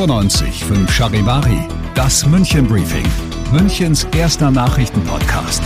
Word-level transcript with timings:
95 0.00 0.64
5 0.64 0.90
Charivari, 0.90 1.68
das 1.94 2.24
München 2.24 2.66
Briefing, 2.66 3.04
Münchens 3.52 4.04
erster 4.16 4.50
Nachrichtenpodcast. 4.50 5.62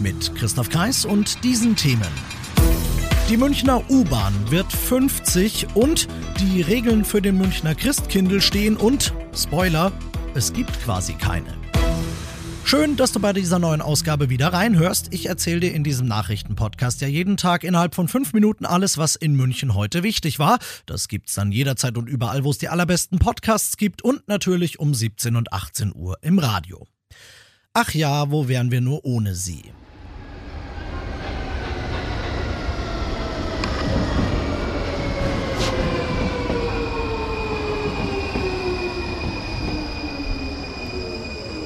Mit 0.00 0.34
Christoph 0.34 0.68
Kreis 0.68 1.04
und 1.04 1.44
diesen 1.44 1.76
Themen. 1.76 2.08
Die 3.28 3.36
Münchner 3.36 3.88
U-Bahn 3.88 4.34
wird 4.48 4.72
50 4.72 5.76
und 5.76 6.08
die 6.40 6.60
Regeln 6.60 7.04
für 7.04 7.22
den 7.22 7.38
Münchner 7.38 7.76
Christkindl 7.76 8.40
stehen 8.40 8.76
und, 8.76 9.14
Spoiler, 9.32 9.92
es 10.34 10.52
gibt 10.52 10.72
quasi 10.82 11.12
keine. 11.12 11.59
Schön, 12.70 12.94
dass 12.94 13.10
du 13.10 13.18
bei 13.18 13.32
dieser 13.32 13.58
neuen 13.58 13.82
Ausgabe 13.82 14.30
wieder 14.30 14.52
reinhörst. 14.52 15.12
Ich 15.12 15.26
erzähle 15.26 15.58
dir 15.58 15.74
in 15.74 15.82
diesem 15.82 16.06
Nachrichtenpodcast 16.06 17.00
ja 17.00 17.08
jeden 17.08 17.36
Tag 17.36 17.64
innerhalb 17.64 17.96
von 17.96 18.06
fünf 18.06 18.32
Minuten 18.32 18.64
alles, 18.64 18.96
was 18.96 19.16
in 19.16 19.34
München 19.34 19.74
heute 19.74 20.04
wichtig 20.04 20.38
war. 20.38 20.60
Das 20.86 21.08
gibt's 21.08 21.34
dann 21.34 21.50
jederzeit 21.50 21.98
und 21.98 22.08
überall, 22.08 22.44
wo 22.44 22.50
es 22.52 22.58
die 22.58 22.68
allerbesten 22.68 23.18
Podcasts 23.18 23.76
gibt 23.76 24.02
und 24.02 24.28
natürlich 24.28 24.78
um 24.78 24.94
17 24.94 25.34
und 25.34 25.52
18 25.52 25.92
Uhr 25.96 26.18
im 26.22 26.38
Radio. 26.38 26.86
Ach 27.72 27.92
ja, 27.92 28.30
wo 28.30 28.46
wären 28.46 28.70
wir 28.70 28.80
nur 28.80 29.04
ohne 29.04 29.34
sie? 29.34 29.64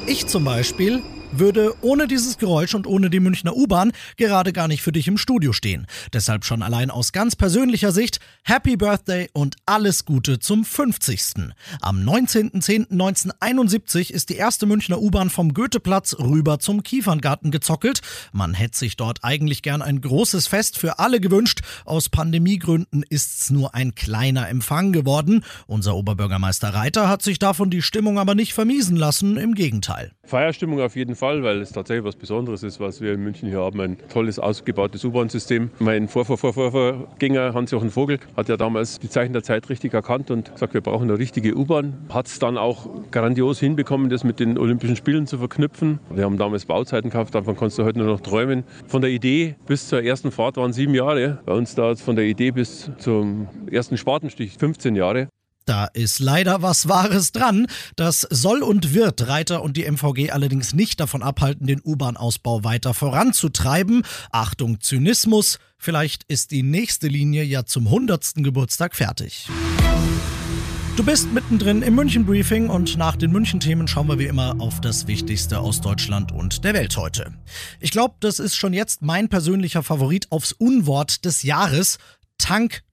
Ich 0.07 0.27
zum 0.27 0.45
Beispiel 0.45 1.03
würde 1.39 1.75
ohne 1.83 2.07
dieses 2.07 2.39
Geräusch 2.39 2.75
und 2.75 2.87
ohne 2.87 3.11
die 3.11 3.21
Münchner 3.21 3.57
U-Bahn 3.57 3.93
gerade 4.17 4.53
gar 4.53 4.69
nicht 4.69 4.83
für 4.83 4.93
dich 4.93 5.09
im 5.09 5.19
Studio 5.19 5.53
stehen. 5.53 5.87
Deshalb 6.13 6.45
schon 6.45 6.63
allein 6.63 6.91
aus 6.91 7.13
ganz 7.13 7.37
persönlicher 7.37 7.93
Sicht 7.93 8.21
Happy 8.45 8.77
Birthday 8.77 9.29
und 9.33 9.57
alles 9.67 10.05
Gute 10.05 10.39
zum 10.39 10.65
50. 10.65 11.55
Am 11.81 11.99
19.10.1971 11.99 14.11
ist 14.11 14.31
die 14.31 14.37
erste 14.37 14.67
Münchner 14.67 15.01
U-Bahn 15.01 15.31
vom 15.31 15.55
Goetheplatz 15.55 16.17
rüber 16.19 16.59
zum 16.59 16.83
Kieferngarten 16.83 17.51
gezockelt. 17.51 18.01
Man 18.33 18.55
hätte 18.55 18.79
sich 18.79 18.97
dort 18.97 19.19
eigentlich 19.23 19.63
gern 19.63 19.83
ein 19.83 20.01
großes 20.01 20.47
Fest 20.47 20.79
für 20.79 20.99
alle 20.99 21.21
gewünscht. 21.21 21.61
Aus 21.85 22.09
Pandemiegründen 22.09 23.05
ist's 23.09 23.51
nur 23.51 23.75
ein 23.75 23.95
kleiner 23.95 24.49
Empfang 24.49 24.93
geworden. 24.93 25.45
Unser 25.67 25.97
Oberbürgermeister 25.97 26.75
Reiter 26.75 27.09
hat 27.09 27.23
sich 27.23 27.39
davon 27.39 27.71
die 27.71 27.83
Stimmung 27.83 28.19
aber 28.19 28.35
nicht 28.35 28.55
vermiesen 28.55 28.97
lassen, 28.97 29.37
im 29.37 29.55
Gegenteil. 29.55 30.13
Feierstimmung 30.27 30.81
auf 30.81 30.97
jeden 30.97 31.15
Fall, 31.15 31.43
weil 31.43 31.61
es 31.61 31.73
tatsächlich 31.73 32.05
was 32.05 32.17
Besonderes 32.17 32.63
ist, 32.63 32.81
was 32.81 33.01
wir 33.01 33.13
in 33.13 33.23
München 33.23 33.49
hier 33.49 33.61
haben. 33.61 33.81
Ein 33.81 33.97
tolles, 34.09 34.39
ausgebautes 34.39 35.05
U-Bahn-System. 35.05 35.71
Mein 35.79 36.09
Vorvorvorvorgänger 36.09 37.55
Hans-Jochen 37.55 37.91
Vogel 37.91 38.19
hat 38.37 38.49
ja 38.49 38.57
damals 38.57 38.99
die 38.99 39.09
Zeichen 39.09 39.33
der 39.33 39.43
Zeit 39.43 39.69
richtig 39.69 39.95
erkannt 39.95 40.31
und 40.31 40.53
gesagt, 40.53 40.75
wir 40.75 40.81
brauchen 40.81 41.11
eine 41.11 41.19
richtige 41.19 41.55
U-Bahn. 41.55 41.95
Hat 42.09 42.27
es 42.27 42.39
dann 42.39 42.57
auch 42.57 42.87
grandios 43.11 43.61
hinbekommen, 43.61 44.09
das 44.09 44.25
mit 44.25 44.41
den 44.41 44.59
Olympischen 44.59 44.97
Spielen 44.97 45.27
zu 45.27 45.39
verknüpfen. 45.39 45.99
Wir 46.11 46.25
haben 46.25 46.39
damals 46.39 46.65
Bauzeiten 46.65 47.11
gehabt, 47.11 47.35
davon 47.35 47.57
kannst 47.57 47.79
du 47.79 47.85
heute 47.85 47.99
nur 47.99 48.09
noch 48.09 48.21
träumen. 48.21 48.65
Von 48.87 49.03
der 49.03 49.11
Idee 49.11 49.57
bis 49.67 49.89
zur 49.89 50.03
ersten 50.03 50.31
Fahrt 50.31 50.57
waren 50.57 50.73
sieben 50.73 50.95
Jahre. 50.95 51.39
Bei 51.45 51.53
uns 51.53 51.77
es 51.77 52.03
von 52.03 52.17
der 52.17 52.25
Idee 52.25 52.51
bis 52.51 52.91
zum 52.99 53.49
ersten 53.71 53.97
Spatenstich 53.97 54.57
15 54.59 54.97
Jahre. 54.97 55.29
Da 55.67 55.87
ist 55.87 56.19
leider 56.19 56.61
was 56.61 56.89
Wahres 56.89 57.33
dran. 57.33 57.67
Das 57.97 58.27
soll 58.29 58.63
und 58.63 58.93
wird 58.93 59.29
Reiter 59.29 59.63
und 59.63 59.79
die 59.79 59.91
MVG 59.91 60.31
allerdings 60.31 60.75
nicht 60.75 61.01
davon 61.01 61.23
abhalten, 61.23 61.67
den 61.67 61.81
U-Bahn-Ausbau 61.83 62.65
weiter 62.65 62.93
voranzutreiben. 62.93 64.03
Achtung, 64.31 64.81
Zynismus. 64.81 65.59
Vielleicht 65.79 66.25
ist 66.25 66.51
die 66.51 66.63
nächste 66.63 67.09
Linie 67.09 67.45
ja 67.45 67.65
zum 67.65 67.87
100. 67.87 68.35
Geburtstag 68.37 68.95
fertig. 68.95 69.49
Du 70.97 71.03
bist 71.03 71.33
mittendrin 71.33 71.81
im 71.83 71.95
München 71.95 72.27
Briefing 72.27 72.69
und 72.69 72.97
nach 72.99 73.17
den 73.17 73.33
München 73.33 73.59
Themen 73.59 73.89
schauen 73.89 74.07
wir 74.07 74.19
wie 74.19 74.27
immer 74.27 74.61
auf 74.61 74.81
das 74.83 75.07
Wichtigste 75.07 75.59
aus 75.59 75.81
Deutschland 75.81 76.31
und 76.31 76.63
der 76.63 76.75
Welt 76.75 76.97
heute. 76.99 77.33
Ich 77.81 77.91
glaube, 77.91 78.15
das 78.21 78.39
ist 78.39 78.55
schon 78.55 78.75
jetzt 78.75 79.03
mein 79.03 79.29
persönlicher 79.29 79.83
Favorit 79.83 80.31
aufs 80.31 80.53
Unwort 80.53 81.25
des 81.25 81.43
Jahres. 81.43 81.99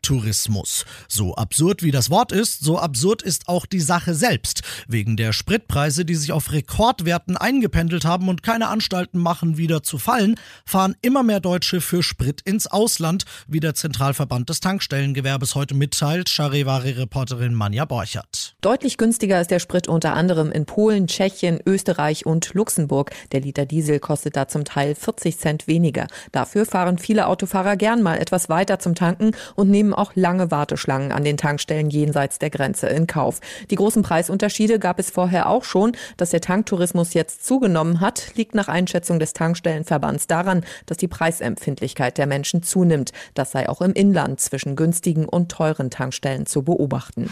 Tanktourismus. 0.01 0.85
So 1.07 1.35
absurd 1.35 1.83
wie 1.83 1.91
das 1.91 2.09
Wort 2.09 2.31
ist, 2.31 2.63
so 2.63 2.79
absurd 2.79 3.21
ist 3.21 3.47
auch 3.47 3.65
die 3.65 3.79
Sache 3.79 4.15
selbst. 4.15 4.61
Wegen 4.87 5.15
der 5.15 5.31
Spritpreise, 5.31 6.05
die 6.05 6.15
sich 6.15 6.31
auf 6.31 6.51
Rekordwerten 6.51 7.37
eingependelt 7.37 8.05
haben 8.05 8.27
und 8.27 8.43
keine 8.43 8.67
Anstalten 8.67 9.19
machen, 9.19 9.57
wieder 9.57 9.83
zu 9.83 9.97
fallen, 9.97 10.35
fahren 10.65 10.95
immer 11.01 11.23
mehr 11.23 11.39
Deutsche 11.39 11.81
für 11.81 12.03
Sprit 12.03 12.41
ins 12.41 12.67
Ausland, 12.67 13.25
wie 13.47 13.59
der 13.59 13.75
Zentralverband 13.75 14.49
des 14.49 14.59
Tankstellengewerbes 14.59 15.55
heute 15.55 15.75
mitteilt, 15.75 16.29
Charivari-Reporterin 16.29 17.53
Manja 17.53 17.85
Borchert. 17.85 18.55
Deutlich 18.61 18.97
günstiger 18.97 19.39
ist 19.39 19.51
der 19.51 19.59
Sprit 19.59 19.87
unter 19.87 20.13
anderem 20.13 20.51
in 20.51 20.65
Polen, 20.65 21.07
Tschechien, 21.07 21.59
Österreich 21.65 22.25
und 22.25 22.53
Luxemburg. 22.53 23.11
Der 23.31 23.41
Liter 23.41 23.65
Diesel 23.65 23.99
kostet 23.99 24.35
da 24.35 24.47
zum 24.47 24.65
Teil 24.65 24.95
40 24.95 25.37
Cent 25.37 25.67
weniger. 25.67 26.07
Dafür 26.31 26.65
fahren 26.65 26.97
viele 26.97 27.27
Autofahrer 27.27 27.77
gern 27.77 28.01
mal 28.01 28.17
etwas 28.17 28.49
weiter 28.49 28.79
zum 28.79 28.95
Tanken 28.95 29.31
und 29.55 29.69
nehmen 29.69 29.90
auch 29.93 30.11
lange 30.15 30.51
Warteschlangen 30.51 31.11
an 31.11 31.23
den 31.23 31.37
Tankstellen 31.37 31.89
jenseits 31.89 32.39
der 32.39 32.49
Grenze 32.49 32.87
in 32.87 33.07
Kauf. 33.07 33.39
Die 33.69 33.75
großen 33.75 34.03
Preisunterschiede 34.03 34.79
gab 34.79 34.99
es 34.99 35.11
vorher 35.11 35.49
auch 35.49 35.63
schon. 35.63 35.93
Dass 36.17 36.31
der 36.31 36.41
Tanktourismus 36.41 37.13
jetzt 37.13 37.45
zugenommen 37.45 37.99
hat, 37.99 38.31
liegt 38.35 38.55
nach 38.55 38.67
Einschätzung 38.67 39.19
des 39.19 39.33
Tankstellenverbands 39.33 40.27
daran, 40.27 40.65
dass 40.85 40.97
die 40.97 41.07
Preisempfindlichkeit 41.07 42.17
der 42.17 42.27
Menschen 42.27 42.63
zunimmt. 42.63 43.11
Das 43.33 43.51
sei 43.51 43.69
auch 43.69 43.81
im 43.81 43.93
Inland 43.93 44.39
zwischen 44.39 44.75
günstigen 44.75 45.25
und 45.25 45.51
teuren 45.51 45.89
Tankstellen 45.89 46.45
zu 46.45 46.63
beobachten. 46.63 47.29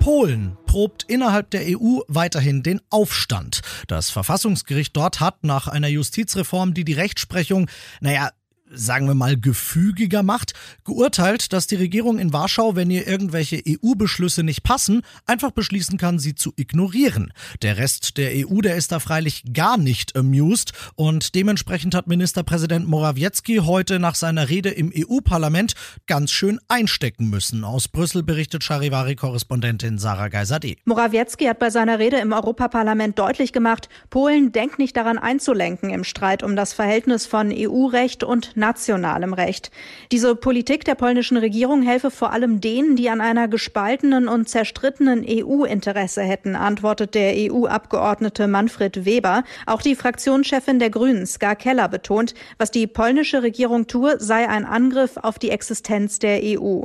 Polen 0.00 0.56
probt 0.64 1.04
innerhalb 1.08 1.50
der 1.50 1.62
EU 1.66 2.00
weiterhin 2.08 2.62
den 2.62 2.80
Aufstand. 2.88 3.60
Das 3.86 4.08
Verfassungsgericht 4.08 4.96
dort 4.96 5.20
hat 5.20 5.44
nach 5.44 5.68
einer 5.68 5.88
Justizreform, 5.88 6.72
die 6.72 6.84
die 6.84 6.94
Rechtsprechung, 6.94 7.68
naja, 8.00 8.30
sagen 8.72 9.06
wir 9.06 9.14
mal, 9.14 9.38
gefügiger 9.38 10.22
macht, 10.22 10.52
geurteilt, 10.84 11.52
dass 11.52 11.66
die 11.66 11.76
Regierung 11.76 12.18
in 12.18 12.32
Warschau, 12.32 12.76
wenn 12.76 12.90
ihr 12.90 13.06
irgendwelche 13.06 13.62
EU-Beschlüsse 13.66 14.42
nicht 14.42 14.62
passen, 14.62 15.02
einfach 15.26 15.50
beschließen 15.50 15.98
kann, 15.98 16.18
sie 16.18 16.34
zu 16.34 16.52
ignorieren. 16.56 17.32
Der 17.62 17.78
Rest 17.78 18.16
der 18.16 18.30
EU, 18.34 18.60
der 18.60 18.76
ist 18.76 18.92
da 18.92 19.00
freilich 19.00 19.42
gar 19.52 19.76
nicht 19.76 20.16
amused 20.16 20.72
und 20.94 21.34
dementsprechend 21.34 21.94
hat 21.94 22.06
Ministerpräsident 22.06 22.88
Morawiecki 22.88 23.56
heute 23.56 23.98
nach 23.98 24.14
seiner 24.14 24.48
Rede 24.48 24.70
im 24.70 24.92
EU-Parlament 24.96 25.74
ganz 26.06 26.30
schön 26.30 26.60
einstecken 26.68 27.28
müssen. 27.28 27.64
Aus 27.64 27.88
Brüssel 27.88 28.22
berichtet 28.22 28.62
Charivari-Korrespondentin 28.62 29.98
Sarah 29.98 30.28
Geiserde. 30.28 30.76
Morawiecki 30.84 31.46
hat 31.46 31.58
bei 31.58 31.70
seiner 31.70 31.98
Rede 31.98 32.18
im 32.18 32.32
Europaparlament 32.32 33.18
deutlich 33.18 33.52
gemacht, 33.52 33.88
Polen 34.10 34.52
denkt 34.52 34.78
nicht 34.78 34.96
daran 34.96 35.18
einzulenken 35.18 35.90
im 35.90 36.04
Streit 36.04 36.42
um 36.42 36.54
das 36.54 36.72
Verhältnis 36.72 37.26
von 37.26 37.52
EU-Recht 37.52 38.22
und 38.22 38.56
nationalem 38.60 39.32
Recht. 39.32 39.72
Diese 40.12 40.36
Politik 40.36 40.84
der 40.84 40.94
polnischen 40.94 41.36
Regierung 41.36 41.82
helfe 41.82 42.12
vor 42.12 42.32
allem 42.32 42.60
denen, 42.60 42.94
die 42.94 43.10
an 43.10 43.20
einer 43.20 43.48
gespaltenen 43.48 44.28
und 44.28 44.48
zerstrittenen 44.48 45.26
EU 45.28 45.64
Interesse 45.64 46.22
hätten, 46.22 46.54
antwortet 46.54 47.16
der 47.16 47.34
EU-Abgeordnete 47.36 48.46
Manfred 48.46 49.04
Weber. 49.04 49.42
Auch 49.66 49.82
die 49.82 49.96
Fraktionschefin 49.96 50.78
der 50.78 50.90
Grünen, 50.90 51.26
Ska 51.26 51.56
Keller, 51.56 51.88
betont, 51.88 52.34
was 52.58 52.70
die 52.70 52.86
polnische 52.86 53.42
Regierung 53.42 53.88
tue, 53.88 54.20
sei 54.20 54.48
ein 54.48 54.64
Angriff 54.64 55.16
auf 55.16 55.40
die 55.40 55.50
Existenz 55.50 56.20
der 56.20 56.40
EU. 56.44 56.84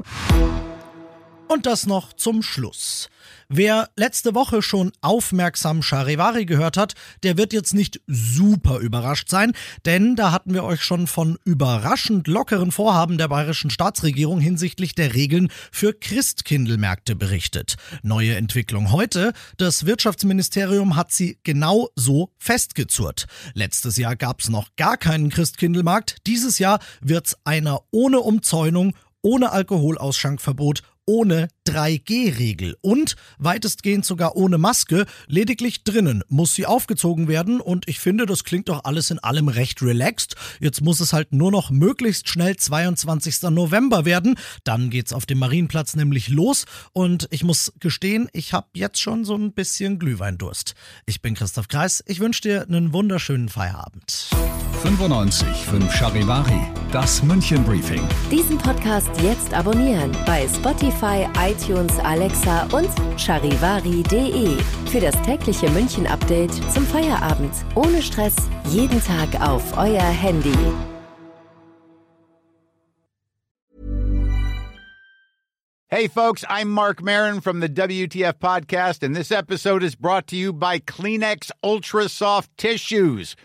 Und 1.48 1.66
das 1.68 1.86
noch 1.86 2.14
zum 2.14 2.42
Schluss. 2.42 3.10
Wer 3.50 3.90
letzte 3.96 4.34
Woche 4.34 4.64
schon 4.64 4.92
aufmerksam 5.02 5.84
Charivari 5.84 6.46
gehört 6.46 6.78
hat, 6.78 6.94
der 7.22 7.38
wird 7.38 7.54
jetzt 7.54 7.76
nicht 7.76 8.02
super 8.08 8.80
überrascht 8.80 9.30
sein, 9.30 9.54
denn 9.86 10.16
da 10.16 10.32
hatten 10.32 10.56
wir 10.56 10.64
euch 10.64 10.82
schon 10.82 11.06
von 11.06 11.38
überraschend 11.46 12.28
lockeren 12.28 12.72
Vorhaben 12.72 13.20
der 13.20 13.28
bayerischen 13.28 13.70
Staatsregierung 13.70 14.40
hinsichtlich 14.40 14.96
der 14.96 15.14
Regeln 15.14 15.50
für 15.72 15.94
Christkindlmärkte 15.94 17.16
berichtet. 17.16 17.76
Neue 18.02 18.36
Entwicklung 18.36 18.92
heute, 18.92 19.32
das 19.58 19.86
Wirtschaftsministerium 19.86 20.96
hat 20.96 21.12
sie 21.12 21.38
genau 21.44 21.90
so 21.96 22.32
festgezurrt. 22.40 23.28
Letztes 23.54 23.98
Jahr 23.98 24.16
gab 24.16 24.40
es 24.40 24.50
noch 24.50 24.76
gar 24.76 24.98
keinen 24.98 25.30
Christkindlmarkt, 25.30 26.18
dieses 26.26 26.58
Jahr 26.58 26.80
wird's 27.02 27.38
einer 27.44 27.82
ohne 27.92 28.20
Umzäunung 28.22 28.94
ohne 29.26 29.52
Alkoholausschankverbot 29.52 30.84
ohne 31.06 31.48
3G-Regel 31.68 32.78
und 32.82 33.16
weitestgehend 33.38 34.06
sogar 34.06 34.36
ohne 34.36 34.58
Maske, 34.58 35.06
lediglich 35.28 35.84
drinnen 35.84 36.24
muss 36.28 36.54
sie 36.54 36.66
aufgezogen 36.66 37.28
werden 37.28 37.60
und 37.62 37.88
ich 37.88 38.00
finde, 38.00 38.26
das 38.26 38.44
klingt 38.44 38.70
doch 38.70 38.84
alles 38.84 39.12
in 39.12 39.20
allem 39.20 39.48
recht 39.48 39.82
relaxed. 39.82 40.36
Jetzt 40.60 40.82
muss 40.82 41.00
es 41.00 41.14
halt 41.14 41.34
nur 41.34 41.52
noch 41.52 41.70
möglichst 41.70 42.30
schnell 42.30 42.56
22. 42.56 43.44
November 43.50 44.06
werden, 44.06 44.36
dann 44.64 44.90
geht's 44.90 45.14
auf 45.14 45.26
dem 45.26 45.40
Marienplatz 45.40 45.96
nämlich 45.96 46.30
los 46.30 46.66
und 46.94 47.28
ich 47.32 47.44
muss 47.44 47.74
gestehen, 47.80 48.30
ich 48.34 48.54
habe 48.54 48.68
jetzt 48.74 49.00
schon 49.00 49.26
so 49.26 49.36
ein 49.36 49.54
bisschen 49.54 50.00
Glühweindurst. 50.00 50.76
Ich 51.06 51.22
bin 51.22 51.36
Christoph 51.36 51.68
Kreis, 51.68 52.04
ich 52.08 52.20
wünsche 52.20 52.42
dir 52.42 52.64
einen 52.64 52.94
wunderschönen 52.94 53.50
Feierabend. 53.50 54.30
95 54.86 55.66
5 55.66 55.92
Charivari, 55.92 56.62
das 56.92 57.24
München 57.24 57.64
Briefing. 57.64 58.08
Diesen 58.30 58.60
Podcast 58.60 59.10
jetzt 59.20 59.52
abonnieren 59.52 60.12
bei 60.28 60.48
Spotify, 60.48 61.28
iTunes, 61.40 61.98
Alexa 62.00 62.68
und 62.72 62.90
charivari.de 63.18 64.58
für 64.92 65.00
das 65.00 65.20
tägliche 65.24 65.70
München 65.72 66.06
Update 66.06 66.54
zum 66.72 66.86
Feierabend. 66.86 67.52
Ohne 67.74 68.00
Stress, 68.00 68.36
jeden 68.70 69.04
Tag 69.04 69.30
auf 69.42 69.76
euer 69.76 70.04
Handy. 70.04 70.54
Hey 75.88 76.10
folks, 76.10 76.44
I'm 76.50 76.70
Mark 76.70 77.02
Marin 77.02 77.42
from 77.42 77.62
the 77.62 77.70
WTF 77.70 78.34
podcast 78.40 79.02
and 79.02 79.16
this 79.16 79.32
episode 79.32 79.82
is 79.82 79.96
brought 79.96 80.28
to 80.28 80.36
you 80.36 80.52
by 80.52 80.78
Kleenex 80.78 81.52
Ultra 81.64 82.10
Soft 82.10 82.50
Tissues 82.58 83.36